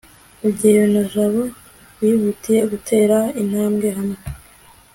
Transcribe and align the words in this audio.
rugeyo 0.41 0.83
na 0.93 1.03
jabo 1.11 1.43
bihutiye 1.99 2.61
gutera 2.71 3.17
intambwe 3.41 3.87
hamwe 3.97 4.19